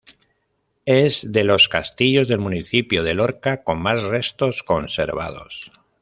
[0.87, 5.71] Es de los castillos del municipio de Lorca con más restos conservados.